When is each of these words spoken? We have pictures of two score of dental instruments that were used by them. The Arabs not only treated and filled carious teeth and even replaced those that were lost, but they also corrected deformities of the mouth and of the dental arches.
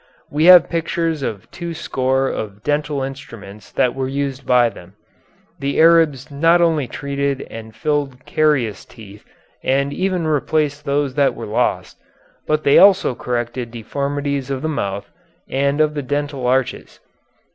We 0.31 0.45
have 0.45 0.67
pictures 0.67 1.21
of 1.21 1.51
two 1.51 1.75
score 1.75 2.27
of 2.27 2.63
dental 2.63 3.03
instruments 3.03 3.71
that 3.73 3.93
were 3.93 4.07
used 4.07 4.47
by 4.47 4.67
them. 4.69 4.95
The 5.59 5.79
Arabs 5.79 6.31
not 6.31 6.59
only 6.59 6.87
treated 6.87 7.43
and 7.51 7.75
filled 7.75 8.25
carious 8.25 8.83
teeth 8.83 9.23
and 9.63 9.93
even 9.93 10.25
replaced 10.25 10.85
those 10.85 11.13
that 11.13 11.35
were 11.35 11.45
lost, 11.45 11.99
but 12.47 12.63
they 12.63 12.79
also 12.79 13.13
corrected 13.13 13.69
deformities 13.69 14.49
of 14.49 14.63
the 14.63 14.67
mouth 14.67 15.11
and 15.47 15.79
of 15.79 15.93
the 15.93 16.01
dental 16.01 16.47
arches. 16.47 16.99